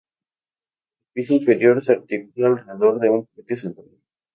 [1.13, 3.85] El piso inferior se articula alrededor de un patio central.